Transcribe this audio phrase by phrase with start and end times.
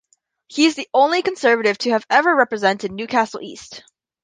[0.47, 3.83] He is the only Conservative to have ever represented Newcastle East.